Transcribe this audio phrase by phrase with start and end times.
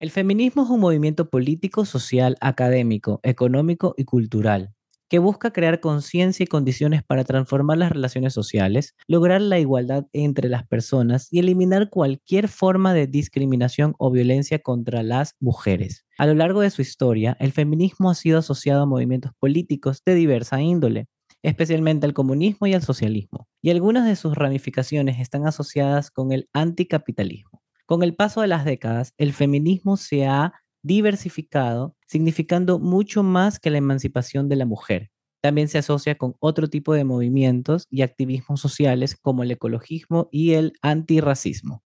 [0.00, 4.74] El feminismo es un movimiento político, social, académico, económico y cultural
[5.10, 10.48] que busca crear conciencia y condiciones para transformar las relaciones sociales, lograr la igualdad entre
[10.48, 16.06] las personas y eliminar cualquier forma de discriminación o violencia contra las mujeres.
[16.16, 20.14] A lo largo de su historia, el feminismo ha sido asociado a movimientos políticos de
[20.14, 21.08] diversa índole,
[21.42, 26.48] especialmente al comunismo y al socialismo, y algunas de sus ramificaciones están asociadas con el
[26.54, 27.59] anticapitalismo.
[27.90, 33.68] Con el paso de las décadas, el feminismo se ha diversificado, significando mucho más que
[33.68, 35.10] la emancipación de la mujer.
[35.42, 40.52] También se asocia con otro tipo de movimientos y activismos sociales como el ecologismo y
[40.52, 41.82] el antirracismo.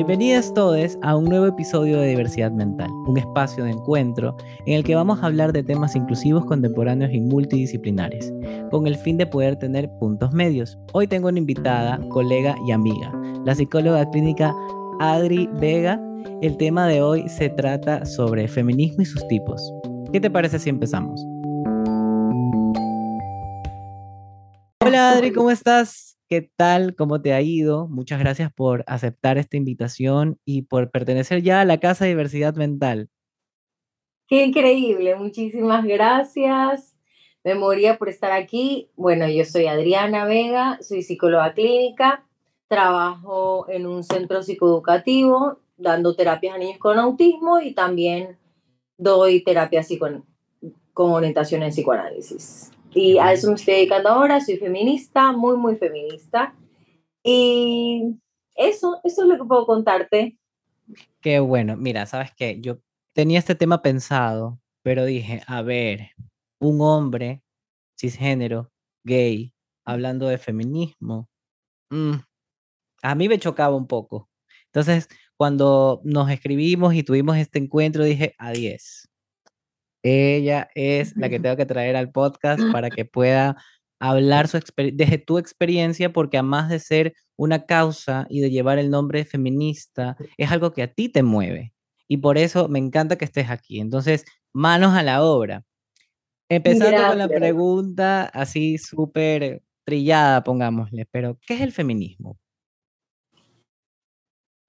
[0.00, 4.82] Bienvenidas todos a un nuevo episodio de Diversidad Mental, un espacio de encuentro en el
[4.82, 8.32] que vamos a hablar de temas inclusivos, contemporáneos y multidisciplinares,
[8.70, 10.78] con el fin de poder tener puntos medios.
[10.94, 13.12] Hoy tengo una invitada, colega y amiga,
[13.44, 14.54] la psicóloga clínica
[15.00, 16.00] Adri Vega.
[16.40, 19.70] El tema de hoy se trata sobre feminismo y sus tipos.
[20.10, 21.22] ¿Qué te parece si empezamos?
[24.82, 26.09] Hola Adri, ¿cómo estás?
[26.30, 26.94] ¿Qué tal?
[26.94, 27.88] ¿Cómo te ha ido?
[27.88, 32.54] Muchas gracias por aceptar esta invitación y por pertenecer ya a la Casa de Diversidad
[32.54, 33.10] Mental.
[34.28, 36.94] Qué increíble, muchísimas gracias.
[37.42, 38.92] Me moría por estar aquí.
[38.94, 42.24] Bueno, yo soy Adriana Vega, soy psicóloga clínica,
[42.68, 48.38] trabajo en un centro psicoeducativo dando terapias a niños con autismo y también
[48.96, 50.24] doy terapia con,
[50.92, 52.70] con orientación en psicoanálisis.
[52.92, 56.54] Y a eso me estoy dedicando ahora, soy feminista, muy, muy feminista.
[57.22, 58.16] Y
[58.56, 60.38] eso, eso es lo que puedo contarte.
[61.20, 62.78] Qué bueno, mira, sabes qué, yo
[63.12, 66.10] tenía este tema pensado, pero dije, a ver,
[66.58, 67.42] un hombre
[67.98, 68.72] cisgénero,
[69.04, 69.54] gay,
[69.84, 71.28] hablando de feminismo,
[71.90, 72.14] mm,
[73.02, 74.28] a mí me chocaba un poco.
[74.66, 79.09] Entonces, cuando nos escribimos y tuvimos este encuentro, dije, a 10.
[80.02, 83.56] Ella es la que tengo que traer al podcast para que pueda
[84.00, 88.90] hablar su desde tu experiencia, porque además de ser una causa y de llevar el
[88.90, 91.74] nombre feminista, es algo que a ti te mueve.
[92.08, 93.78] Y por eso me encanta que estés aquí.
[93.78, 95.64] Entonces, manos a la obra.
[96.48, 102.38] Empezando con la pregunta así súper trillada, pongámosle, pero ¿qué es el feminismo?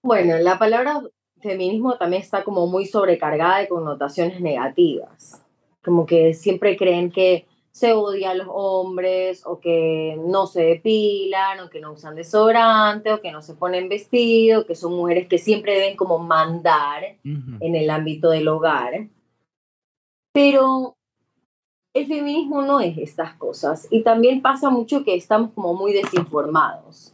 [0.03, 1.01] Bueno, la palabra
[1.41, 5.43] feminismo también está como muy sobrecargada de connotaciones negativas.
[5.83, 11.61] Como que siempre creen que se odia a los hombres o que no se depilan
[11.61, 15.37] o que no usan desodorante o que no se ponen vestido, que son mujeres que
[15.37, 19.07] siempre deben como mandar en el ámbito del hogar.
[20.33, 20.95] Pero
[21.93, 27.10] el feminismo no es estas cosas y también pasa mucho que estamos como muy desinformados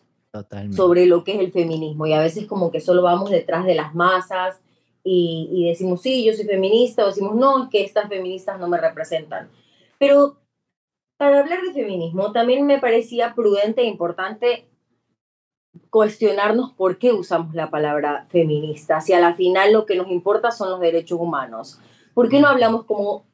[0.76, 3.76] sobre lo que es el feminismo y a veces como que solo vamos detrás de
[3.76, 4.62] las masas
[5.10, 8.78] y, decimos, sí, yo soy feminista, o decimos, no, es que estas feministas no me
[8.78, 9.50] representan.
[9.98, 10.38] Pero
[11.18, 14.68] para hablar de feminismo también me parecía prudente e importante
[15.90, 20.52] cuestionarnos por qué usamos la palabra feminista, si a la final lo que nos importa
[20.52, 21.80] son los derechos humanos.
[22.14, 23.26] ¿Por qué no hablamos como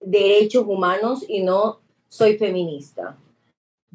[0.00, 3.18] derechos humanos y no soy feminista?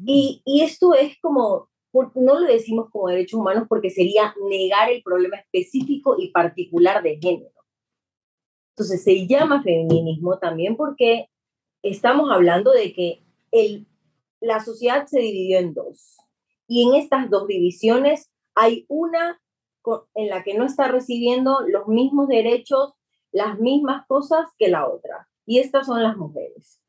[0.04, 1.68] Y, y esto es como
[2.14, 7.18] no lo decimos como derechos humanos porque sería negar el problema específico y particular de
[7.18, 7.52] género.
[8.70, 11.30] Entonces se llama feminismo también porque
[11.82, 13.22] estamos hablando de que
[13.52, 13.86] el,
[14.40, 16.16] la sociedad se dividió en dos.
[16.66, 19.40] Y en estas dos divisiones hay una
[20.14, 22.94] en la que no está recibiendo los mismos derechos,
[23.32, 25.28] las mismas cosas que la otra.
[25.46, 26.80] Y estas son las mujeres.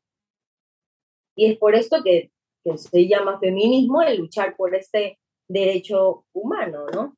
[1.36, 2.32] Y es por esto que
[2.66, 7.16] que se llama feminismo, el luchar por este derecho humano, ¿no?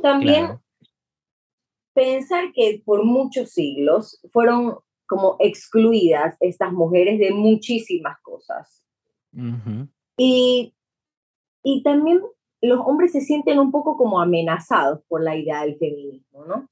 [0.00, 0.58] También
[1.94, 8.82] pensar que por muchos siglos fueron como excluidas estas mujeres de muchísimas cosas.
[10.16, 10.74] y,
[11.62, 12.22] y también
[12.62, 16.68] los hombres se sienten un poco como amenazados por la idea del feminismo, ¿no?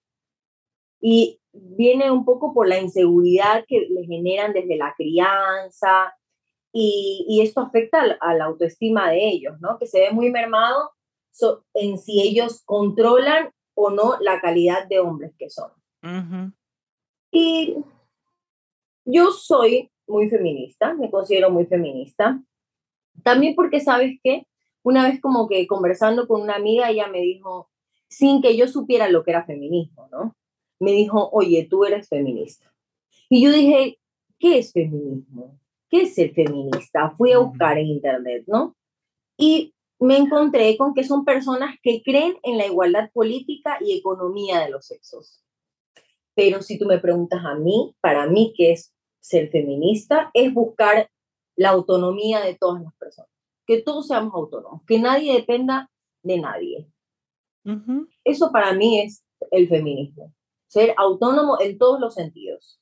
[1.01, 6.15] Y viene un poco por la inseguridad que le generan desde la crianza,
[6.73, 9.79] y, esto afecta a la autoestima de ellos, ¿no?
[9.79, 10.91] Que se ve muy mermado
[11.75, 15.71] en si ellos controlan o no la calidad de hombres que son.
[17.31, 17.77] Y
[19.05, 22.43] yo soy muy feminista, me considero muy feminista.
[23.23, 24.47] También porque, ¿sabes qué?
[24.83, 27.71] Una vez como que conversando con una amiga, ella me dijo,
[28.09, 30.37] sin que yo supiera lo que era feminismo, ¿no?
[30.81, 32.73] Me dijo, oye, tú eres feminista.
[33.29, 33.99] Y yo dije,
[34.39, 35.59] ¿qué es feminismo?
[35.93, 37.11] ¿Qué es ser feminista?
[37.11, 38.75] Fui a buscar en internet, ¿no?
[39.37, 44.61] Y me encontré con que son personas que creen en la igualdad política y economía
[44.61, 45.45] de los sexos.
[46.35, 50.31] Pero si tú me preguntas a mí, para mí, ¿qué es ser feminista?
[50.33, 51.11] Es buscar
[51.57, 53.31] la autonomía de todas las personas,
[53.67, 55.91] que todos seamos autónomos, que nadie dependa
[56.23, 56.89] de nadie.
[58.25, 60.33] Eso para mí es el feminismo,
[60.67, 62.82] ser autónomo en todos los sentidos.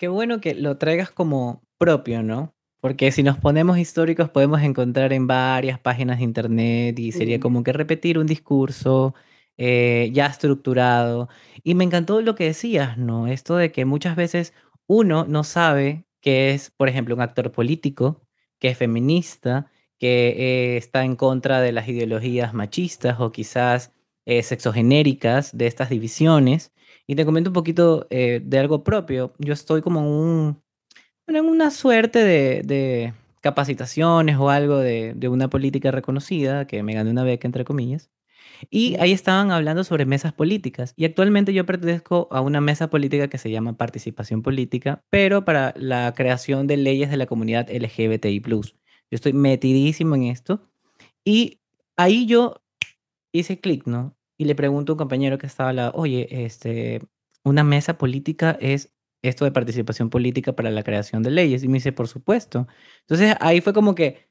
[0.00, 2.54] Qué bueno que lo traigas como propio, ¿no?
[2.80, 7.62] Porque si nos ponemos históricos podemos encontrar en varias páginas de internet y sería como
[7.62, 9.14] que repetir un discurso
[9.58, 11.28] eh, ya estructurado.
[11.62, 13.26] Y me encantó lo que decías, ¿no?
[13.26, 14.54] Esto de que muchas veces
[14.86, 18.22] uno no sabe que es, por ejemplo, un actor político,
[18.58, 23.92] que es feminista, que eh, está en contra de las ideologías machistas o quizás
[24.24, 26.72] eh, sexogenéricas de estas divisiones.
[27.06, 29.34] Y te comento un poquito de algo propio.
[29.38, 30.62] Yo estoy como en un
[31.38, 37.24] en una suerte de, capacitaciones o algo de, una política reconocida, que me gané una
[37.24, 38.10] beca, entre comillas.
[38.68, 40.92] Y ahí estaban hablando sobre mesas políticas.
[40.96, 45.72] Y actualmente yo pertenezco a una mesa política que se llama Participación Política, pero para
[45.76, 48.40] la creación de leyes de la comunidad LGBTI.
[48.40, 48.70] Yo
[49.10, 50.68] estoy metidísimo en esto.
[51.24, 51.60] Y
[51.96, 52.60] ahí yo
[53.32, 54.14] hice clic, ¿no?
[54.40, 57.02] Y le pregunto a un compañero que estaba al lado, oye, este,
[57.44, 58.90] una mesa política es
[59.20, 61.62] esto de participación política para la creación de leyes.
[61.62, 62.66] Y me dice, por supuesto.
[63.00, 64.30] Entonces ahí fue como que,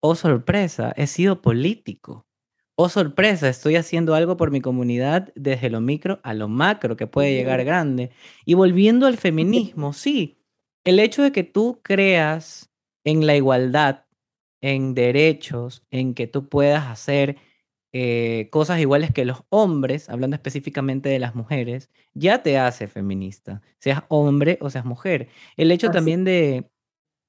[0.00, 2.28] oh sorpresa, he sido político.
[2.76, 7.08] Oh sorpresa, estoy haciendo algo por mi comunidad desde lo micro a lo macro, que
[7.08, 8.12] puede llegar grande.
[8.44, 10.38] Y volviendo al feminismo, sí,
[10.84, 12.70] el hecho de que tú creas
[13.02, 14.04] en la igualdad,
[14.60, 17.47] en derechos, en que tú puedas hacer
[18.00, 23.60] eh, cosas iguales que los hombres, hablando específicamente de las mujeres, ya te hace feminista,
[23.80, 25.26] seas hombre o seas mujer.
[25.56, 26.70] El hecho también de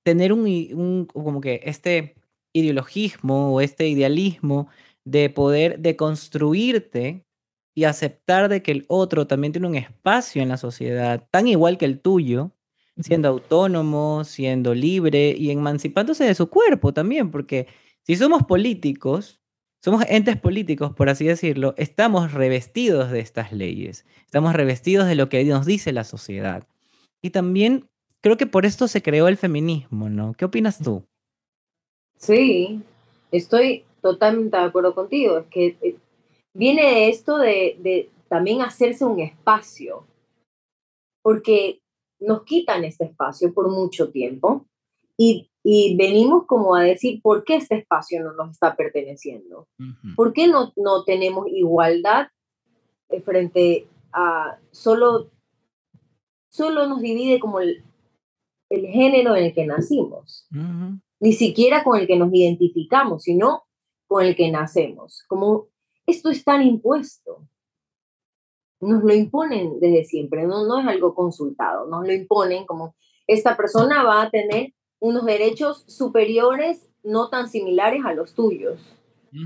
[0.03, 2.13] tener un, como que este
[2.53, 4.69] ideologismo o este idealismo
[5.05, 7.25] de poder deconstruirte
[7.73, 11.79] y aceptar de que el otro también tiene un espacio en la sociedad tan igual
[11.79, 12.51] que el tuyo,
[13.01, 17.65] siendo autónomo, siendo libre y emancipándose de su cuerpo también, porque
[18.03, 19.38] si somos políticos,
[19.81, 25.29] somos entes políticos, por así decirlo, estamos revestidos de estas leyes, estamos revestidos de lo
[25.29, 26.67] que nos dice la sociedad.
[27.21, 27.87] Y también
[28.21, 30.33] creo que por esto se creó el feminismo, ¿no?
[30.33, 31.03] ¿Qué opinas tú?
[32.17, 32.81] Sí,
[33.31, 35.37] estoy totalmente de acuerdo contigo.
[35.39, 35.95] Es que eh,
[36.53, 40.05] viene esto de, de también hacerse un espacio,
[41.21, 41.79] porque
[42.19, 44.65] nos quitan este espacio por mucho tiempo
[45.19, 49.67] y y venimos como a decir, ¿por qué este espacio no nos está perteneciendo?
[50.15, 52.27] ¿Por qué no, no tenemos igualdad
[53.09, 55.31] eh, frente a solo,
[56.49, 57.83] solo nos divide como el,
[58.69, 60.47] el género en el que nacimos?
[61.19, 63.63] Ni siquiera con el que nos identificamos, sino
[64.07, 65.23] con el que nacemos.
[65.27, 65.67] Como
[66.07, 67.47] esto es tan impuesto.
[68.81, 72.95] Nos lo imponen desde siempre, no, no es algo consultado, nos lo imponen como
[73.27, 78.79] esta persona va a tener unos derechos superiores no tan similares a los tuyos,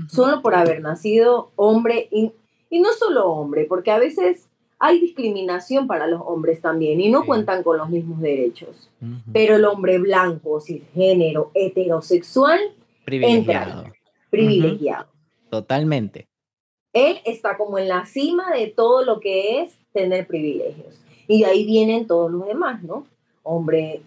[0.08, 2.32] solo por haber nacido hombre y,
[2.70, 4.48] no solo hombre, porque a veces
[4.80, 8.90] hay discriminación para los hombres también y no cuentan con los mismos derechos.
[9.32, 12.60] Pero el hombre blanco, cisgénero, heterosexual,
[13.04, 13.84] privilegiado.
[14.30, 15.06] privilegiado.
[15.50, 16.26] Totalmente.
[16.92, 21.00] Él está como en la cima de todo lo que es tener privilegios.
[21.28, 23.06] Y de ahí vienen todos los demás, ¿no?
[23.42, 24.02] Hombre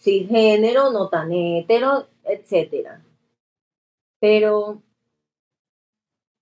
[0.00, 2.88] cisgénero, no tan hetero, etc.
[4.18, 4.82] Pero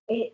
[0.07, 0.31] es,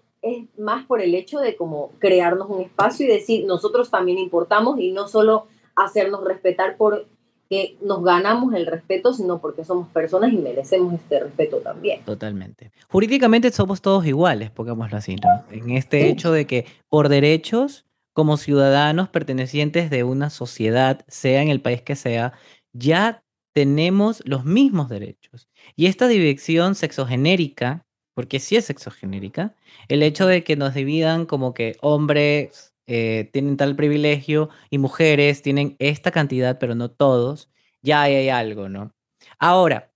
[0.58, 4.92] más por el hecho de como crearnos un espacio y decir, nosotros también importamos y
[4.92, 7.08] no solo hacernos respetar por
[7.48, 12.04] que nos ganamos el respeto, sino porque somos personas y merecemos este respeto también.
[12.04, 12.72] Totalmente.
[12.90, 15.44] Jurídicamente somos todos iguales, pongámoslo así, ¿no?
[15.52, 21.50] En este hecho de que por derechos, como ciudadanos pertenecientes de una sociedad, sea en
[21.50, 22.34] el país que sea,
[22.76, 25.48] ya tenemos los mismos derechos.
[25.76, 29.56] Y esta división sexogenérica, porque sí es sexogenérica,
[29.88, 35.42] el hecho de que nos dividan como que hombres eh, tienen tal privilegio y mujeres
[35.42, 37.50] tienen esta cantidad, pero no todos,
[37.82, 38.92] ya hay algo, ¿no?
[39.40, 39.92] Ahora,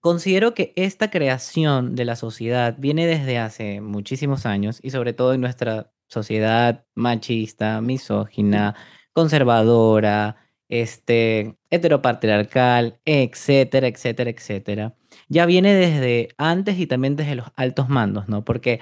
[0.00, 5.34] considero que esta creación de la sociedad viene desde hace muchísimos años y sobre todo
[5.34, 8.76] en nuestra sociedad machista, misógina,
[9.12, 10.36] conservadora,
[10.70, 14.94] este, heteropatriarcal, etcétera, etcétera, etcétera,
[15.28, 18.44] ya viene desde antes y también desde los altos mandos, ¿no?
[18.44, 18.80] Porque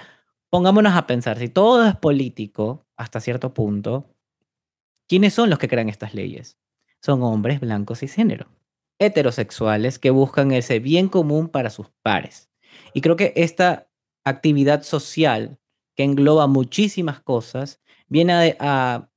[0.51, 4.15] pongámonos a pensar, si todo es político hasta cierto punto,
[5.09, 6.59] ¿quiénes son los que crean estas leyes?
[7.03, 8.49] Son hombres blancos y género,
[8.99, 12.51] heterosexuales que buscan ese bien común para sus pares.
[12.93, 13.89] Y creo que esta
[14.25, 15.59] actividad social
[15.95, 19.09] que engloba muchísimas cosas viene a,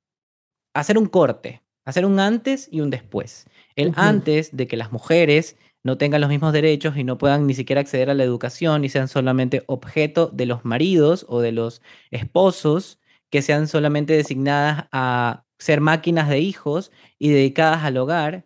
[0.73, 3.45] hacer un corte, hacer un antes y un después.
[3.75, 7.53] El antes de que las mujeres no tengan los mismos derechos y no puedan ni
[7.53, 11.81] siquiera acceder a la educación y sean solamente objeto de los maridos o de los
[12.11, 18.45] esposos, que sean solamente designadas a ser máquinas de hijos y dedicadas al hogar,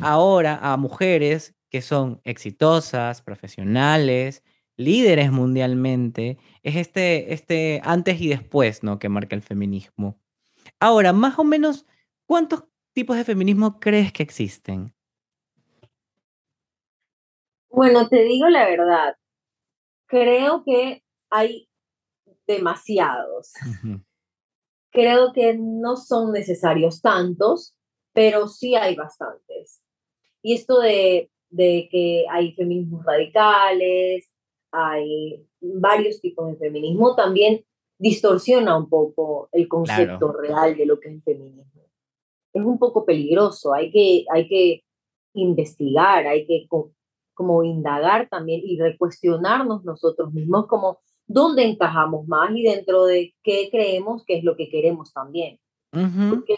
[0.00, 4.42] ahora a mujeres que son exitosas, profesionales,
[4.76, 8.98] líderes mundialmente, es este, este antes y después, ¿no?
[8.98, 10.18] Que marca el feminismo.
[10.80, 11.86] Ahora, más o menos,
[12.28, 14.94] ¿cuántos tipos de feminismo crees que existen?
[17.70, 19.16] Bueno, te digo la verdad,
[20.06, 21.68] creo que hay
[22.46, 23.52] demasiados.
[24.90, 27.74] Creo que no son necesarios tantos,
[28.12, 29.82] pero sí hay bastantes.
[30.42, 34.30] Y esto de, que hay feminismos radicales,
[34.70, 37.64] hay varios tipos de feminismo, también
[37.98, 41.77] distorsiona un poco el concepto real de lo que es el feminismo.
[42.52, 44.82] Es un poco peligroso, hay que, hay que
[45.34, 46.66] investigar, hay que
[47.34, 53.68] como indagar también y recuestionarnos nosotros mismos como dónde encajamos más y dentro de qué
[53.70, 55.60] creemos que es lo que queremos también.
[55.90, 56.56] Porque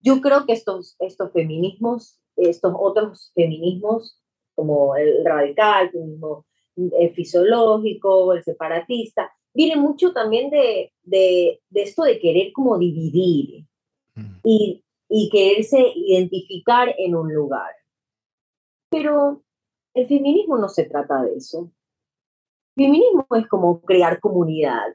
[0.00, 4.20] yo creo que estos, estos feminismos, estos otros feminismos,
[4.54, 11.82] como el radical, el feminismo eh, fisiológico, el separatista, viene mucho también de, de, de,
[11.82, 13.66] esto de querer como dividir
[14.44, 17.70] y, y quererse identificar en un lugar.
[18.90, 19.42] Pero
[19.92, 21.70] el feminismo no se trata de eso.
[22.74, 24.94] El feminismo es como crear comunidad,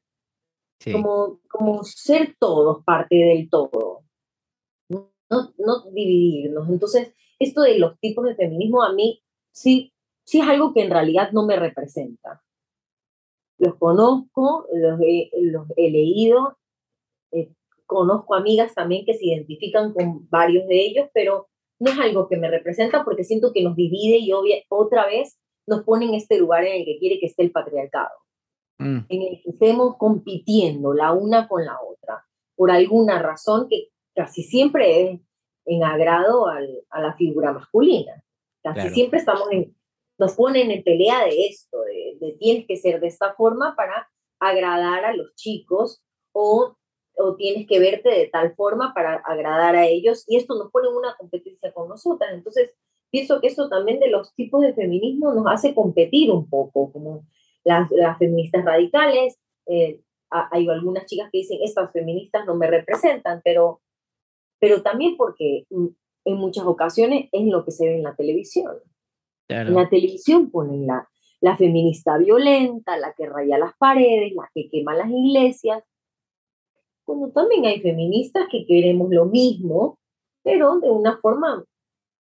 [0.92, 4.04] como, como ser todos parte del todo,
[4.90, 6.68] no, no dividirnos.
[6.68, 9.22] Entonces, esto de los tipos de feminismo a mí
[9.52, 9.94] sí,
[10.24, 12.44] sí es algo que en realidad no me representa.
[13.60, 16.58] Los conozco, los he, los he leído,
[17.32, 17.54] eh,
[17.88, 21.48] conozco amigas también que se identifican con varios de ellos, pero
[21.80, 24.32] no es algo que me representa porque siento que nos divide y
[24.70, 28.16] otra vez nos pone en este lugar en el que quiere que esté el patriarcado,
[28.80, 29.00] mm.
[29.10, 32.26] en el que estemos compitiendo la una con la otra,
[32.56, 35.22] por alguna razón que casi siempre es
[35.66, 38.24] en agrado al, a la figura masculina.
[38.64, 39.76] Casi siempre estamos en,
[40.18, 44.10] nos ponen en pelea de esto, de, de tienes que ser de esta forma para
[44.40, 46.02] agradar a los chicos
[46.34, 46.76] o
[47.18, 50.88] o tienes que verte de tal forma para agradar a ellos y esto nos pone
[50.88, 52.32] en una competencia con nosotras.
[52.34, 52.74] Entonces,
[53.10, 57.26] pienso que esto también de los tipos de feminismo nos hace competir un poco, como
[57.64, 59.40] las, las feministas radicales.
[59.66, 63.82] Eh, hay algunas chicas que dicen, estas feministas no me representan, pero,
[64.60, 68.76] pero también porque en muchas ocasiones es lo que se ve en la televisión.
[69.48, 71.08] En la televisión ponen la,
[71.40, 75.84] la feminista violenta, la que raya las paredes, la que quema las iglesias,
[77.08, 79.98] como también hay feministas que queremos lo mismo,
[80.44, 81.64] pero de una forma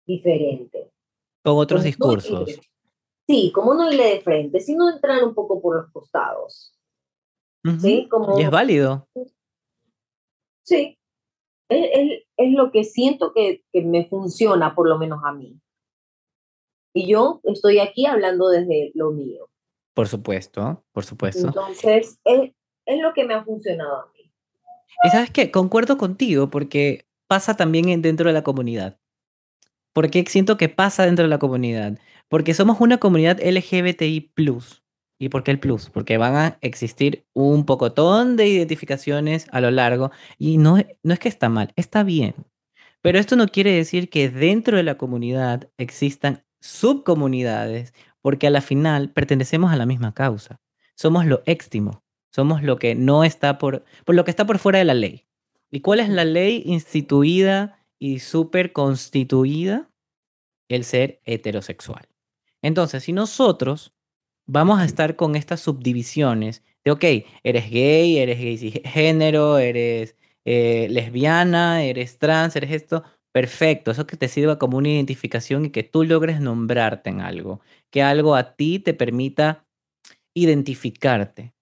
[0.06, 0.92] diferente.
[1.44, 2.60] Con otros discursos.
[3.26, 6.72] sí, como no irle de frente, sino entrar un poco por los costados.
[7.80, 8.06] ¿Sí?
[8.08, 9.08] Como, y es válido.
[10.64, 10.96] Sí,
[11.68, 15.60] es, es, lo que siento que, que, me funciona, por lo menos a mí.
[16.94, 19.50] Y yo estoy aquí hablando desde lo mío.
[19.92, 21.48] Por supuesto, por supuesto.
[21.48, 22.52] Entonces, es,
[22.86, 24.17] es lo que me ha funcionado a mí.
[25.04, 28.98] Y sabes qué, concuerdo contigo porque pasa también dentro de la comunidad.
[29.92, 31.98] ¿Por qué siento que pasa dentro de la comunidad?
[32.28, 34.32] Porque somos una comunidad LGBTI+.
[35.20, 35.90] ¿Y por qué el plus?
[35.90, 41.18] Porque van a existir un pocotón de identificaciones a lo largo y no, no es
[41.18, 42.34] que está mal, está bien.
[43.02, 48.60] Pero esto no quiere decir que dentro de la comunidad existan subcomunidades, porque a la
[48.60, 50.60] final pertenecemos a la misma causa.
[50.94, 52.02] Somos lo éxtimo.
[52.38, 55.24] Somos lo que no está por, por lo que está por fuera de la ley.
[55.72, 59.90] ¿Y cuál es la ley instituida y súper constituida?
[60.68, 62.06] El ser heterosexual.
[62.62, 63.92] Entonces, si nosotros
[64.46, 67.04] vamos a estar con estas subdivisiones de, ok,
[67.42, 70.14] eres gay, eres gay género, eres
[70.44, 73.02] eh, lesbiana, eres trans, eres esto,
[73.32, 77.62] perfecto, eso que te sirva como una identificación y que tú logres nombrarte en algo,
[77.90, 79.66] que algo a ti te permita
[80.34, 81.57] identificarte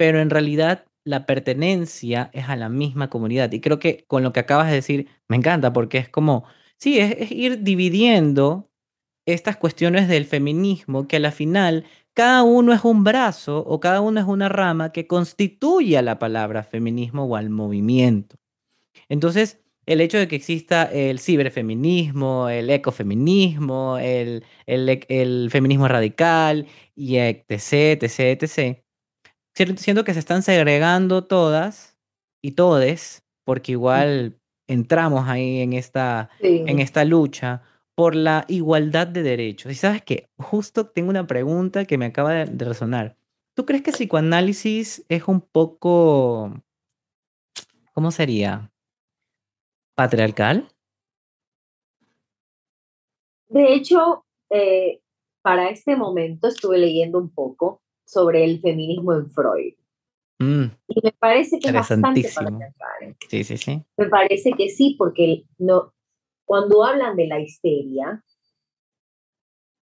[0.00, 3.52] pero en realidad la pertenencia es a la misma comunidad.
[3.52, 6.44] Y creo que con lo que acabas de decir, me encanta porque es como,
[6.78, 8.70] sí, es, ir dividiendo
[9.26, 14.00] estas cuestiones del feminismo, que a la final cada uno es un brazo o cada
[14.00, 18.36] uno es una rama que constituye a la palabra feminismo o al movimiento.
[19.10, 26.66] Entonces, el hecho de que exista el ciberfeminismo, el ecofeminismo, el, el, el feminismo radical,
[26.94, 28.89] y etc, etc, etc.
[29.54, 31.98] Siento que se están segregando todas
[32.42, 34.38] y todes, porque igual
[34.68, 37.62] entramos ahí en esta, en esta lucha
[37.94, 39.72] por la igualdad de derechos.
[39.72, 43.16] Y sabes que justo tengo una pregunta que me acaba de, de resonar.
[43.54, 46.54] ¿Tú crees que el psicoanálisis es un poco,
[47.92, 48.70] ¿cómo sería?
[49.96, 50.68] ¿Patriarcal?
[53.48, 55.00] De hecho, eh,
[55.42, 59.74] para este momento estuve leyendo un poco sobre el feminismo en Freud.
[60.42, 60.72] Mm.
[60.88, 63.16] y me parece que es bastante patriarcal.
[63.28, 63.84] Sí, sí, sí.
[63.98, 65.92] Me parece que sí, porque no,
[66.46, 68.24] cuando hablan de la histeria,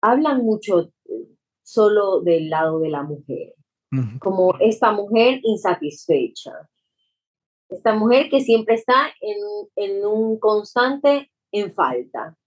[0.02, 0.92] hablan mucho
[1.64, 3.56] solo del lado de la mujer,
[4.20, 6.70] como esta mujer insatisfecha,
[7.70, 9.38] esta mujer que siempre está en,
[9.78, 12.38] en un constante en falta.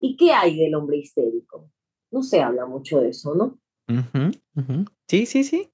[0.00, 1.70] ¿Y qué hay del hombre histérico?
[2.10, 3.58] No se habla mucho de eso, ¿no?
[5.08, 5.70] Sí, sí, sí.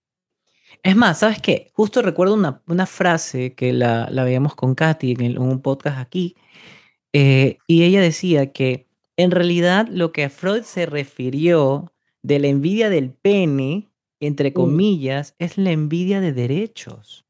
[0.82, 1.70] Es más, ¿sabes qué?
[1.72, 6.36] Justo recuerdo una, una frase que la, la, veíamos con Katy en, un podcast aquí,
[7.12, 12.48] eh, y ella decía que en realidad lo que a Freud se refirió de la
[12.48, 13.88] envidia del pene,
[14.20, 14.54] entre mm.
[14.54, 17.24] comillas, es la envidia de derechos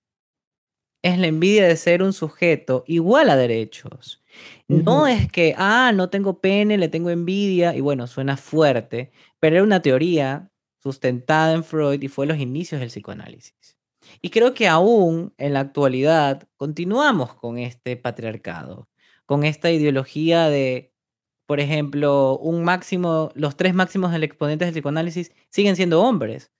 [1.03, 4.23] es la envidia de ser un sujeto igual a derechos.
[4.69, 9.57] No es que, ah, no tengo pene, le tengo envidia, y bueno, suena fuerte, pero
[9.57, 10.51] era una teoría
[10.83, 13.77] sustentada en Freud y fue los inicios del psicoanálisis.
[14.23, 18.89] Y creo que aún en la actualidad continuamos con este patriarcado,
[19.27, 20.93] con esta ideología de,
[21.47, 26.51] por ejemplo, un máximo, los tres máximos del exponente del psicoanálisis siguen siendo hombres.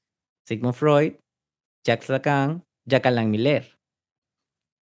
[0.45, 1.15] Sigmund Freud,
[1.85, 3.79] Jacques Lacan, Jacques Alain Miller.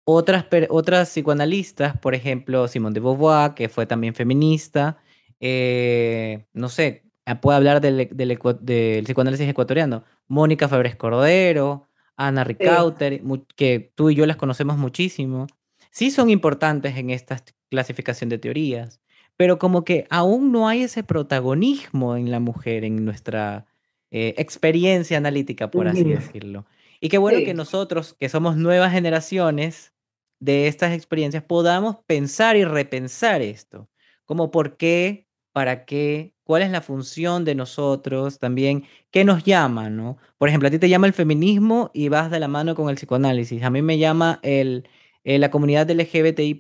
[0.06, 4.98] Otras, otras psicoanalistas, por ejemplo, Simone de Beauvoir, que fue también feminista,
[5.41, 13.22] eh, no sé, ah, puede hablar del, del, psicoanálisis ecuatoriano, Mónica Fabres Cordero, Ana Ricauter,
[13.55, 15.48] que tú y yo las conocemos muchísimo,
[15.91, 19.02] sí son importantes en esta clasificación de teorías,
[19.36, 23.67] pero como que aún no hay ese protagonismo en la mujer, en nuestra
[24.10, 26.65] eh, experiencia analítica, por así decirlo.
[26.99, 29.93] Y qué bueno que nosotros, que somos nuevas generaciones,
[30.39, 33.89] de estas experiencias podamos pensar y repensar esto,
[34.25, 39.89] como por qué, para qué, cuál es la función de nosotros también, qué nos llama,
[39.91, 40.17] ¿no?
[40.39, 42.95] Por ejemplo, a ti te llama el feminismo y vas de la mano con el
[42.95, 43.62] psicoanálisis.
[43.63, 44.89] A mí me llama el,
[45.23, 46.60] eh, la comunidad LGBTI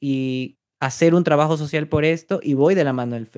[0.00, 3.28] y hacer un trabajo social por esto y voy de la mano del,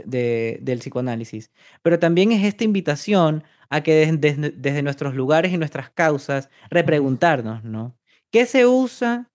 [0.63, 1.51] del psicoanálisis.
[1.83, 7.65] Pero también es esta invitación a que desde, desde nuestros lugares y nuestras causas repreguntarnos,
[7.65, 7.97] ¿no?
[8.31, 9.31] ¿Qué se usa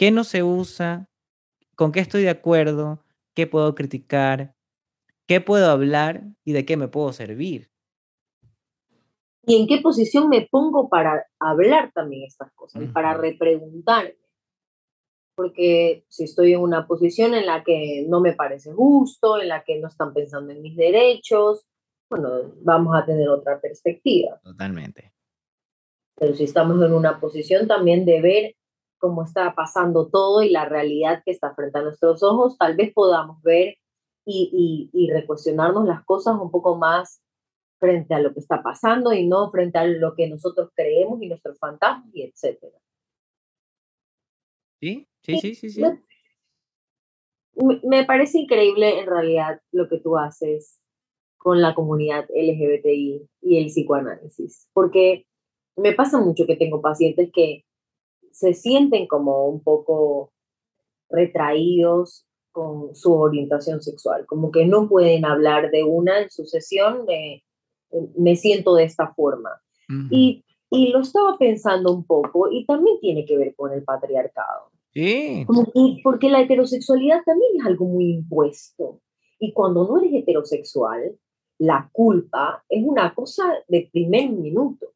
[0.00, 1.10] ¿Qué no se usa?
[1.76, 3.04] ¿Con qué estoy de acuerdo?
[3.34, 4.54] ¿Qué puedo criticar?
[5.30, 6.24] ¿Qué puedo hablar?
[6.44, 7.70] ¿Y de qué me puedo servir?
[9.46, 12.82] ¿Y en qué posición me pongo para hablar también estas cosas?
[12.92, 14.16] Para repreguntarme.
[15.36, 19.62] Porque si estoy en una posición en la que no me parece justo, en la
[19.62, 21.64] que no están pensando en mis derechos,
[22.10, 24.40] bueno, vamos a tener otra perspectiva.
[24.42, 25.12] Totalmente.
[26.16, 28.56] Pero si estamos en una posición también de ver
[28.98, 32.92] cómo está pasando todo y la realidad que está frente a nuestros ojos, tal vez
[32.92, 33.76] podamos ver
[34.24, 37.22] y, y, recuestionarnos las cosas un poco más
[37.78, 41.28] frente a lo que está pasando y no frente a lo que nosotros creemos y
[41.28, 42.76] nuestros fantasmas y etcétera.
[44.80, 45.82] Sí, sí, sí, sí, sí.
[47.84, 50.80] Me, parece increíble en realidad lo que tú haces
[51.36, 55.26] con la comunidad LGBTI y el psicoanálisis, porque
[55.76, 57.64] me pasa mucho que tengo pacientes que
[58.30, 60.32] se sienten como un poco
[61.10, 67.42] retraídos con su orientación sexual, como que no pueden hablar de una en sucesión de
[68.16, 69.50] me siento de esta forma.
[70.10, 74.70] y, y, lo estaba pensando un poco y también tiene que ver con el patriarcado.
[74.92, 75.46] Sí.
[76.02, 79.00] porque la heterosexualidad también es algo muy impuesto.
[79.38, 81.16] Y cuando no eres heterosexual,
[81.58, 84.92] la culpa es una cosa de primer minuto.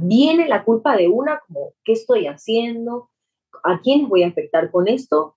[0.00, 3.10] Viene la culpa de una como, ¿qué estoy haciendo?
[3.64, 5.36] ¿A quiénes voy a afectar con esto?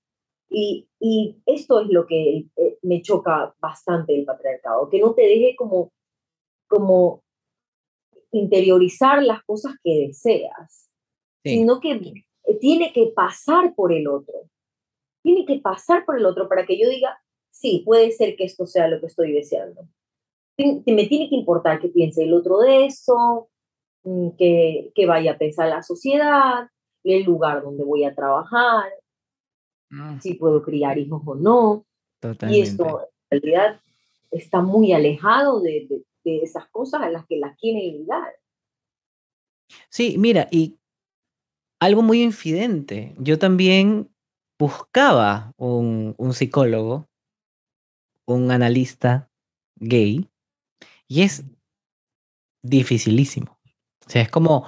[0.55, 5.23] Y, y esto es lo que eh, me choca bastante el patriarcado, que no te
[5.23, 5.91] deje como,
[6.67, 7.23] como
[8.31, 10.89] interiorizar las cosas que deseas,
[11.43, 12.23] sino que
[12.59, 14.49] tiene que pasar por el otro.
[15.23, 17.17] Tiene que pasar por el otro para que yo diga,
[17.51, 19.87] sí, puede ser que esto sea lo que estoy deseando.
[20.57, 23.49] Me tiene que importar qué piense el otro de eso,
[24.03, 26.67] Mm, que, que vaya a pensar la sociedad,
[27.03, 28.91] el lugar donde voy a trabajar.
[29.93, 30.19] Mm.
[30.21, 31.85] si puedo criar hijos o no.
[32.49, 33.79] Y esto en realidad
[34.31, 38.33] está muy alejado de, de- de esas cosas a las que las quieren ligar.
[39.89, 40.77] Sí, mira, y
[41.81, 43.13] algo muy infidente.
[43.19, 44.09] Yo también
[44.57, 47.07] buscaba un, un psicólogo,
[48.25, 49.29] un analista
[49.75, 50.29] gay,
[51.09, 51.43] y es
[52.63, 53.59] dificilísimo.
[54.05, 54.65] O sea, es como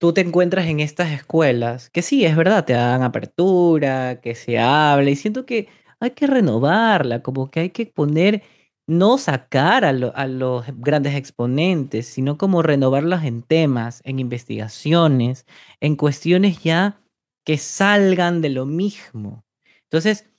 [0.00, 4.58] tú te encuentras en estas escuelas que sí, es verdad, te dan apertura, que se
[4.58, 5.68] habla, y siento que
[6.00, 8.42] hay que renovarla, como que hay que poner,
[8.88, 15.46] no sacar a, lo- a los grandes exponentes, sino como renovarlas en temas, en investigaciones,
[15.80, 17.00] en cuestiones ya
[17.46, 19.44] que salgan de lo mismo.
[19.84, 20.30] Entonces,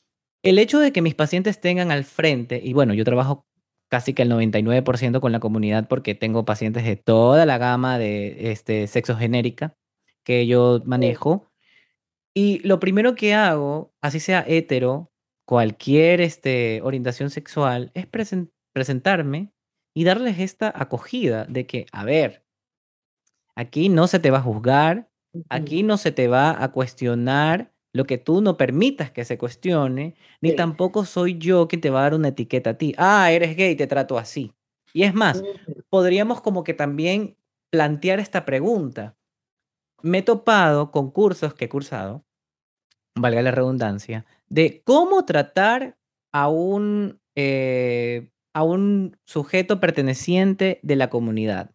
[0.43, 3.45] el hecho de que mis pacientes tengan al frente, y bueno, yo trabajo
[3.91, 8.51] casi que el 99% con la comunidad porque tengo pacientes de toda la gama de
[8.51, 9.75] este, sexo genérica
[10.23, 11.51] que yo manejo.
[12.33, 15.11] Y lo primero que hago, así sea hetero,
[15.45, 19.51] cualquier este, orientación sexual, es presen- presentarme
[19.93, 22.45] y darles esta acogida de que, a ver,
[23.55, 25.09] Aquí no se te va a juzgar,
[25.49, 30.15] aquí no se te va a cuestionar lo que tú no permitas que se cuestione,
[30.41, 30.55] ni Sí.
[30.55, 32.93] tampoco soy yo quien te va a dar una etiqueta a ti.
[32.97, 34.53] Ah, eres gay, te trato así.
[34.93, 35.43] Y es más,
[35.89, 37.37] podríamos como que también
[37.69, 39.15] plantear esta pregunta.
[40.03, 42.25] Me he topado con cursos que he cursado,
[43.15, 45.97] valga la redundancia, de cómo tratar
[46.33, 51.71] a un, eh, a un sujeto perteneciente de la comunidad.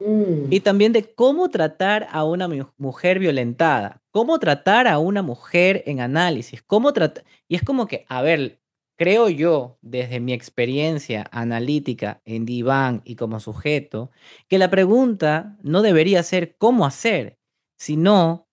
[0.00, 0.52] Mm.
[0.52, 5.82] Y también de cómo tratar a una mu- mujer violentada, cómo tratar a una mujer
[5.86, 7.24] en análisis, cómo tratar...
[7.48, 8.60] Y es como que, a ver,
[8.96, 14.10] creo yo, desde mi experiencia analítica en diván y como sujeto,
[14.48, 17.38] que la pregunta no debería ser cómo hacer,
[17.78, 18.48] sino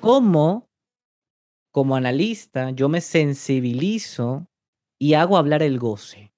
[0.00, 0.68] cómo,
[1.72, 4.48] como analista, yo me sensibilizo
[4.98, 6.32] y hago hablar el goce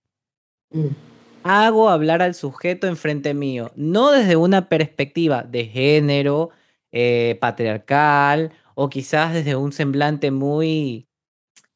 [0.70, 1.11] Mm.
[1.44, 6.50] Hago hablar al sujeto enfrente mío, no desde una perspectiva de género,
[6.92, 11.08] eh, patriarcal, o quizás desde un semblante muy,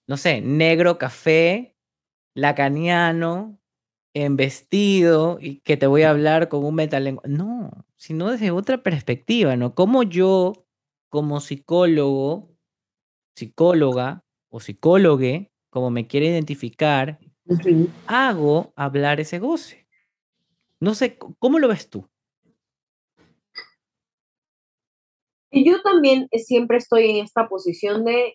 [0.07, 1.77] no sé, negro café,
[2.35, 3.59] lacaniano,
[4.15, 7.29] en vestido, y que te voy a hablar con un metalenguaje.
[7.29, 9.75] No, sino desde otra perspectiva, ¿no?
[9.75, 10.53] Como yo,
[11.11, 12.57] como psicólogo,
[13.37, 17.19] psicóloga o psicólogue, como me quiere identificar,
[18.07, 19.87] Hago hablar ese goce.
[20.81, 22.09] No sé, ¿cómo lo ves tú?
[25.51, 28.35] Yo también eh, siempre estoy en esta posición de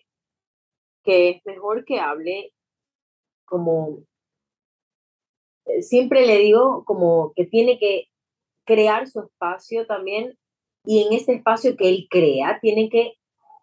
[1.04, 2.52] que es mejor que hable
[3.44, 4.04] como,
[5.66, 8.08] eh, siempre le digo, como que tiene que
[8.64, 10.36] crear su espacio también
[10.84, 13.14] y en ese espacio que él crea tiene que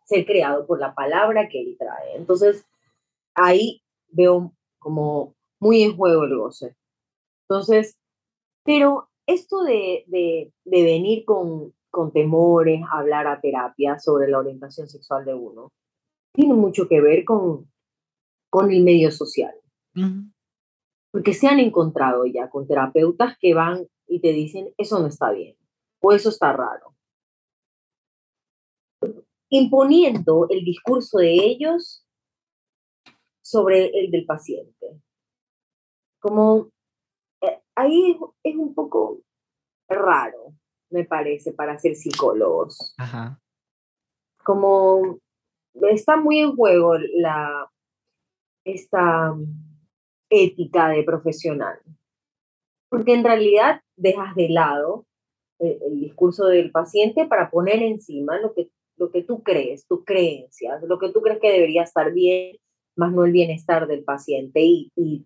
[0.06, 2.16] ser creado por la palabra que él trae.
[2.16, 2.66] Entonces,
[3.36, 6.76] ahí veo como muy en juego el goce.
[7.48, 7.98] Entonces,
[8.64, 14.40] pero esto de, de, de venir con, con temores, a hablar a terapia sobre la
[14.40, 15.72] orientación sexual de uno,
[16.34, 17.72] tiene mucho que ver con,
[18.50, 19.56] con el medio social.
[19.96, 20.32] Ujú.
[21.12, 25.32] Porque se han encontrado ya con terapeutas que van y te dicen, eso no está
[25.32, 25.56] bien,
[26.02, 26.96] o eso está raro.
[29.50, 32.06] Imponiendo el discurso de ellos
[33.44, 35.02] sobre el del paciente.
[36.20, 36.70] Como
[37.42, 39.20] eh, ahí es, es un poco
[39.88, 40.54] raro,
[40.90, 42.94] me parece, para ser psicólogos.
[42.98, 43.40] Ajá.
[44.44, 45.20] Como
[45.90, 47.72] está muy en juego la,
[48.66, 49.36] esta
[50.30, 51.80] ética de profesional.
[52.90, 55.06] Porque en realidad dejas de lado
[55.60, 60.04] el, el discurso del paciente para poner encima lo que, lo que tú crees, tus
[60.06, 62.58] creencias, lo que tú crees que debería estar bien,
[62.96, 65.26] más no el bienestar del paciente y, y,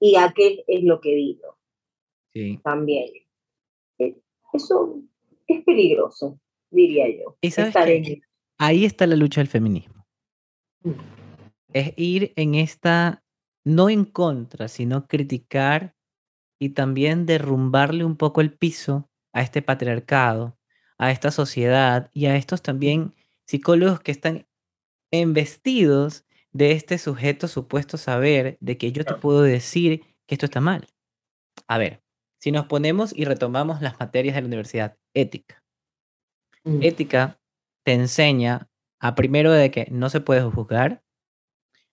[0.00, 1.56] y a qué es lo que vino
[2.32, 2.58] Sí.
[2.64, 3.10] también.
[3.98, 4.16] Eh,
[4.52, 5.00] Eso
[5.46, 7.36] es peligroso, diría yo.
[7.40, 8.22] Y sabes que en-
[8.58, 10.06] ahí está la lucha del feminismo.
[10.82, 10.90] Mm.
[11.72, 13.22] Es ir en esta,
[13.64, 15.94] no en contra, sino criticar
[16.58, 20.58] y también derrumbarle un poco el piso a este patriarcado,
[20.98, 23.14] a esta sociedad y a estos también
[23.46, 24.46] psicólogos que están
[25.12, 30.60] embestidos de este sujeto supuesto saber de que yo te puedo decir que esto está
[30.60, 30.86] mal.
[31.68, 32.02] A ver,
[32.38, 35.62] si nos ponemos y retomamos las materias de la universidad, ética.
[36.64, 36.82] Mm.
[36.82, 37.40] Ética
[37.84, 41.02] te enseña a primero de que no se puede juzgar,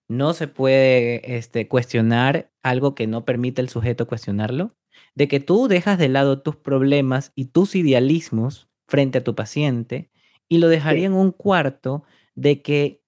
[0.08, 4.74] no se puede este, cuestionar algo que no permite el sujeto cuestionarlo,
[5.14, 10.10] de que tú dejas de lado tus problemas y tus idealismos frente a tu paciente
[10.48, 13.02] y lo dejaría en un cuarto de que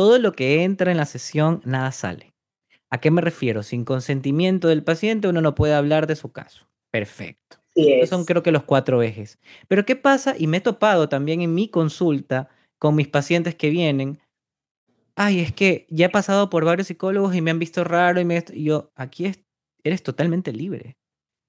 [0.00, 2.32] todo lo que entra en la sesión, nada sale.
[2.88, 3.62] ¿A qué me refiero?
[3.62, 6.66] Sin consentimiento del paciente uno no puede hablar de su caso.
[6.90, 7.58] Perfecto.
[7.74, 9.38] Sí Esos son creo que los cuatro ejes.
[9.68, 10.36] Pero ¿qué pasa?
[10.38, 14.20] Y me he topado también en mi consulta con mis pacientes que vienen.
[15.16, 18.24] Ay, es que ya he pasado por varios psicólogos y me han visto raro y,
[18.24, 19.44] me, y yo, aquí es,
[19.84, 20.96] eres totalmente libre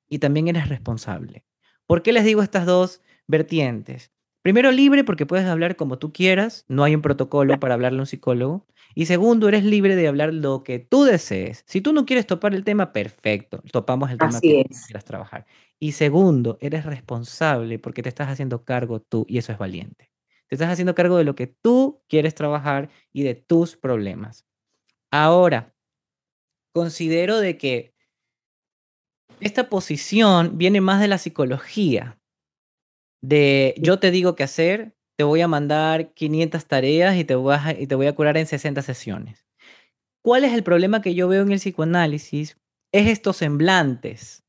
[0.09, 1.45] y también eres responsable.
[1.87, 4.11] ¿Por qué les digo estas dos vertientes?
[4.41, 8.01] Primero, libre porque puedes hablar como tú quieras, no hay un protocolo para hablarle a
[8.01, 8.65] un psicólogo.
[8.95, 11.63] Y segundo, eres libre de hablar lo que tú desees.
[11.67, 14.85] Si tú no quieres topar el tema, perfecto, topamos el tema que Así tú es.
[14.87, 15.45] quieras trabajar.
[15.79, 20.11] Y segundo, eres responsable porque te estás haciendo cargo tú y eso es valiente.
[20.47, 24.45] Te estás haciendo cargo de lo que tú quieres trabajar y de tus problemas.
[25.11, 25.73] Ahora,
[26.73, 27.93] considero de que
[29.39, 32.19] esta posición viene más de la psicología,
[33.21, 37.55] de yo te digo qué hacer, te voy a mandar 500 tareas y te voy
[37.55, 39.45] a, y te voy a curar en 60 sesiones.
[40.23, 42.57] ¿Cuál es el problema que yo veo en el psicoanálisis?
[42.93, 44.43] Es estos semblantes,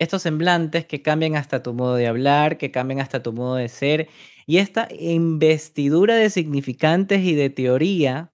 [0.00, 3.68] estos semblantes que cambian hasta tu modo de hablar, que cambian hasta tu modo de
[3.68, 4.08] ser,
[4.46, 8.32] y esta investidura de significantes y de teoría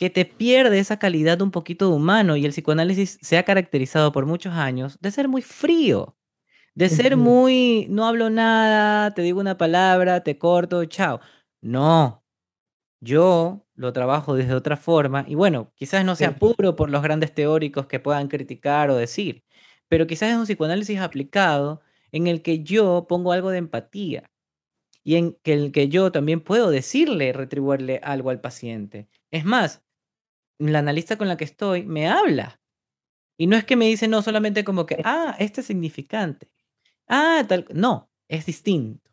[0.00, 4.12] que te pierde esa calidad un poquito de humano, y el psicoanálisis se ha caracterizado
[4.12, 6.16] por muchos años de ser muy frío,
[6.74, 11.20] de ser muy, no hablo nada, te digo una palabra, te corto, chao.
[11.60, 12.24] No,
[13.00, 17.34] yo lo trabajo desde otra forma y bueno, quizás no sea puro por los grandes
[17.34, 19.44] teóricos que puedan criticar o decir,
[19.88, 21.82] pero quizás es un psicoanálisis aplicado
[22.12, 24.30] en el que yo pongo algo de empatía
[25.04, 29.08] y en el que yo también puedo decirle, retribuirle algo al paciente.
[29.30, 29.82] Es más,
[30.58, 32.60] la analista con la que estoy me habla
[33.38, 36.50] y no es que me dice no solamente como que, ah, este es significante.
[37.08, 39.10] Ah, tal, no, es distinto.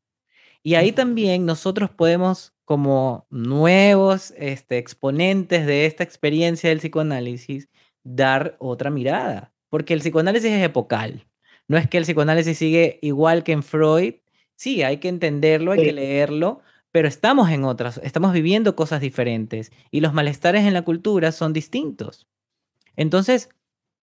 [0.64, 7.70] Y ahí también nosotros podemos, como nuevos este, exponentes de esta experiencia del psicoanálisis,
[8.04, 11.28] dar otra mirada, porque el psicoanálisis es epocal.
[11.68, 14.16] No es que el psicoanálisis sigue igual que en Freud.
[14.56, 19.72] Sí, hay que entenderlo, hay que leerlo, pero estamos en otras, estamos viviendo cosas diferentes
[19.92, 22.28] y los malestares en la cultura son distintos.
[22.96, 23.50] Entonces,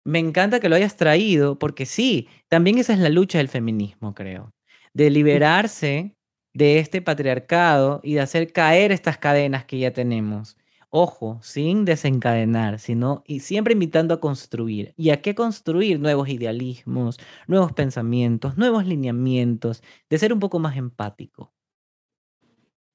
[0.09, 4.15] me encanta que lo hayas traído, porque sí, también esa es la lucha del feminismo,
[4.15, 4.51] creo,
[4.93, 6.15] de liberarse
[6.53, 10.57] de este patriarcado y de hacer caer estas cadenas que ya tenemos.
[10.89, 14.95] Ojo, sin desencadenar, sino y siempre invitando a construir.
[14.97, 15.99] ¿Y a qué construir?
[15.99, 21.53] Nuevos idealismos, nuevos pensamientos, nuevos lineamientos, de ser un poco más empático.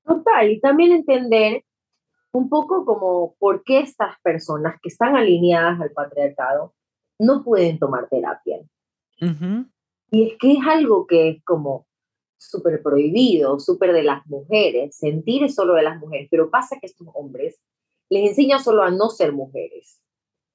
[0.05, 1.65] Total, y también entender
[2.33, 6.75] un poco como por qué estas personas que están alineadas al patriarcado
[7.19, 8.61] no pueden tomar terapia.
[10.11, 11.87] Y es que es algo que es como
[12.37, 16.87] súper prohibido, súper de las mujeres, sentir es solo de las mujeres, pero pasa que
[16.87, 17.61] estos hombres
[18.11, 20.03] les enseñan solo a no ser mujeres,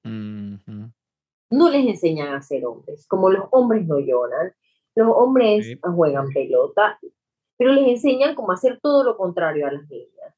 [0.04, 4.54] no les enseñan a ser hombres, como los hombres no lloran,
[4.96, 7.00] los hombres sí, juegan pelota,
[7.58, 10.36] pero les enseñan como a hacer todo lo contrario a las niñas.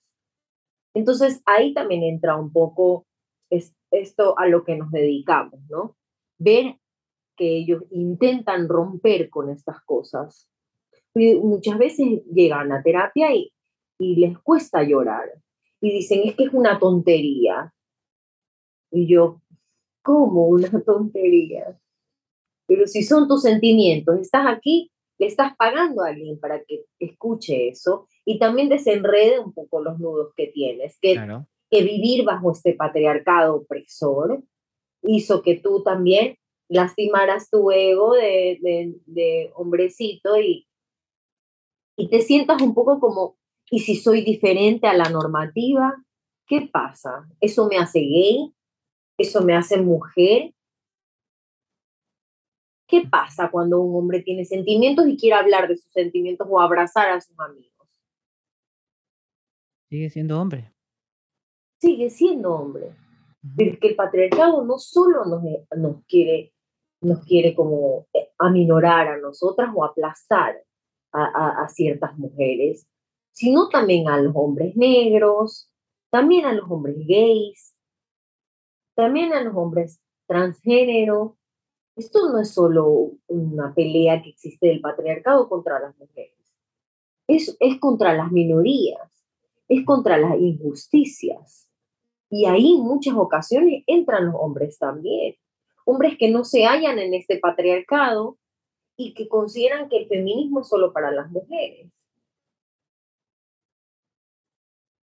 [0.94, 3.06] Entonces ahí también entra un poco
[3.50, 5.96] es, esto a lo que nos dedicamos, ¿no?
[6.44, 6.78] Ver
[7.38, 10.50] que ellos intentan romper con estas cosas.
[11.14, 13.54] Y muchas veces llegan a terapia y,
[14.00, 15.30] y les cuesta llorar.
[15.82, 17.74] Y dicen, es que es una tontería.
[18.92, 19.42] Y yo,
[20.02, 21.80] ¿cómo una tontería?
[22.68, 27.68] Pero si son tus sentimientos, estás aquí, le estás pagando a alguien para que escuche
[27.68, 31.48] eso y también desenrede un poco los nudos que tienes, que, claro.
[31.70, 34.44] que vivir bajo este patriarcado opresor
[35.04, 36.38] hizo que tú también
[36.70, 40.68] lastimaras tu ego de, de, de hombrecito y,
[41.98, 43.38] y te sientas un poco como,
[43.70, 45.96] ¿y si soy diferente a la normativa?
[46.48, 47.28] ¿Qué pasa?
[47.40, 48.54] ¿Eso me hace gay?
[49.18, 50.54] ¿Eso me hace mujer?
[52.88, 57.10] ¿Qué pasa cuando un hombre tiene sentimientos y quiere hablar de sus sentimientos o abrazar
[57.10, 57.88] a sus amigos?
[59.90, 60.74] Sigue siendo hombre.
[61.80, 62.96] Sigue siendo hombre.
[63.44, 65.44] Ujú, Pero es que el patriarcado no solo nos,
[65.78, 66.54] nos quiere,
[67.02, 70.64] nos quiere como eh, aminorar a nosotras o aplastar
[71.12, 72.88] a, a, a ciertas mujeres,
[73.32, 75.72] sino también a los hombres negros,
[76.12, 77.74] también a los hombres gays,
[78.96, 81.38] también a los hombres transgénero.
[81.96, 86.38] Esto no es solo una pelea que existe del patriarcado contra las mujeres,
[87.28, 89.10] es, es contra las minorías,
[89.68, 91.71] es contra las injusticias.
[92.32, 95.36] Y ahí muchas ocasiones entran los hombres también,
[95.86, 98.40] hombres que no se hallan en este patriarcado
[98.98, 101.92] y que consideran que el feminismo es solo para las mujeres.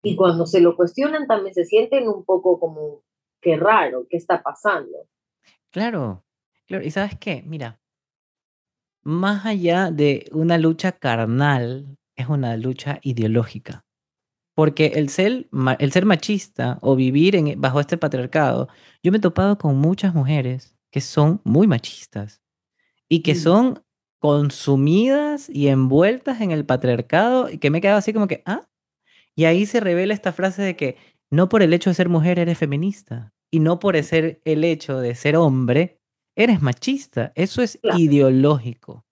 [0.03, 3.03] Y cuando se lo cuestionan también se sienten un poco como,
[3.41, 5.07] qué raro, ¿qué está pasando?
[5.71, 6.25] Claro,
[6.67, 7.43] claro, ¿y sabes qué?
[7.47, 7.81] Mira
[9.03, 13.85] más allá de una lucha carnal, es una lucha ideológica.
[14.61, 18.69] Porque el ser el ser machista o vivir en bajo este patriarcado,
[19.03, 22.43] yo me he topado con muchas mujeres que son muy machistas
[23.09, 23.85] y que Mm, son
[24.19, 28.69] consumidas y envueltas en el patriarcado y que me he quedado así como que, ¿ah?
[29.35, 30.99] Y ahí se revela esta frase de que
[31.31, 35.01] no por el hecho de ser mujer eres feminista y no por ser el hecho
[35.01, 36.03] de ser hombre
[36.37, 37.33] eres machista.
[37.35, 39.07] Eso es claro, ideológico.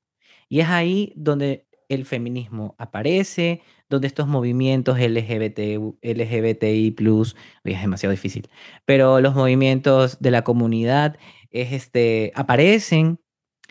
[0.50, 8.10] Y es ahí donde el feminismo aparece, donde estos movimientos LGBTU LGBTI+, oye, es demasiado
[8.10, 8.48] difícil,
[8.84, 11.18] pero los movimientos de la comunidad,
[11.50, 13.20] es, este, aparecen,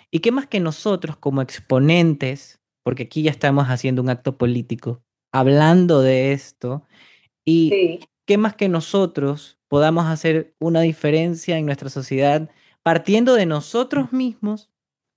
[0.10, 5.04] y qué más que nosotros como exponentes, porque aquí ya estamos haciendo un acto político,
[5.32, 6.84] hablando de esto,
[7.46, 12.50] y sí, qué más que nosotros podamos hacer una diferencia en nuestra sociedad
[12.84, 14.70] partiendo de nosotros mismos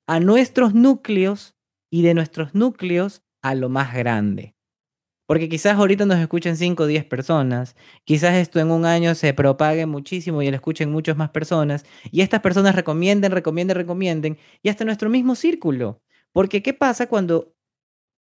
[0.09, 1.57] a nuestros núcleos
[1.91, 4.55] y de nuestros núcleos a lo más grande.
[5.27, 9.33] Porque quizás ahorita nos escuchen 5 o 10 personas, quizás esto en un año se
[9.33, 14.71] propague muchísimo y lo escuchen muchas más personas, y estas personas recomienden, recomienden, recomienden, y
[14.71, 16.03] hasta nuestro mismo círculo.
[16.33, 17.55] Porque ¿qué pasa cuando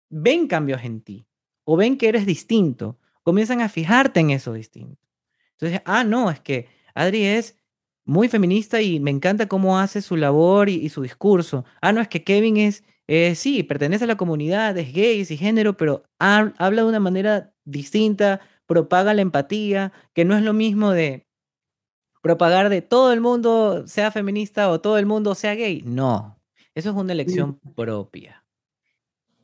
[0.08, 1.26] ven cambios en ti
[1.64, 2.98] o ven que eres distinto?
[3.22, 5.06] Comienzan a fijarte en eso distinto.
[5.52, 7.58] Entonces, ah, no, es que Adri es
[8.06, 11.64] muy feminista y me encanta cómo hace su labor y, y su discurso.
[11.82, 15.28] Ah, no, es que Kevin es, eh, sí, pertenece a la comunidad, es gay, es
[15.28, 20.52] género, pero ha- habla de una manera distinta, propaga la empatía, que no es lo
[20.52, 21.26] mismo de
[22.22, 25.82] propagar de todo el mundo sea feminista o todo el mundo sea gay.
[25.84, 26.40] No,
[26.74, 28.44] eso es una elección propia.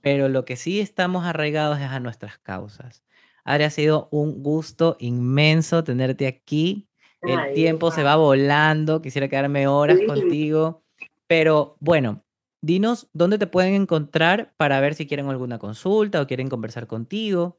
[0.00, 3.04] Pero lo que sí estamos arraigados es a nuestras causas.
[3.44, 6.88] Adri, ha sido un gusto inmenso tenerte aquí.
[7.22, 10.06] El ay, tiempo se va volando, quisiera quedarme horas sí.
[10.06, 10.82] contigo,
[11.26, 12.24] pero bueno,
[12.62, 17.58] dinos dónde te pueden encontrar para ver si quieren alguna consulta o quieren conversar contigo.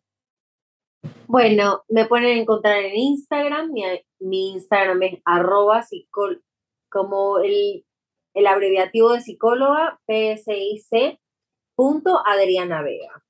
[1.28, 3.72] Bueno, me pueden encontrar en Instagram,
[4.20, 6.44] mi, Instagram es arroba psicol,
[6.90, 7.86] como el,
[8.36, 11.20] el abreviativo de psicóloga, PSIC,
[11.78, 13.24] Vega.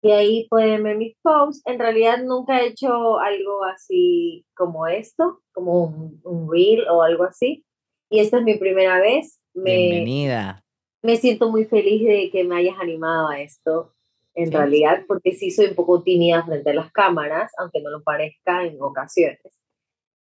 [0.00, 1.60] Y ahí pueden ver mis posts.
[1.66, 5.84] En realidad nunca he hecho algo así como esto, como
[6.22, 7.64] un reel o algo así.
[8.08, 9.40] Y esta es mi primera vez.
[9.62, 10.64] Me, Bienvenida.
[11.02, 13.94] me siento muy feliz de que me hayas animado a esto,
[14.34, 17.90] en Sí, realidad, porque sí soy un poco tímida frente a las cámaras, aunque no
[17.90, 19.40] lo parezca en ocasiones.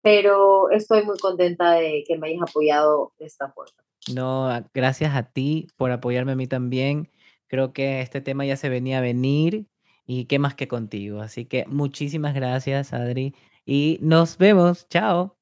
[0.01, 3.73] Pero estoy muy contenta de que me hayas apoyado de esta forma.
[4.05, 7.11] no, a- gracias a ti por apoyarme a mí también.
[7.47, 9.67] Creo que este tema ya se venía a venir
[10.05, 11.21] y qué más que contigo.
[11.21, 14.87] Así que muchísimas gracias, Adri, y nos vemos.
[14.89, 15.37] Chao.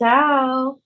[0.00, 0.80] Chao.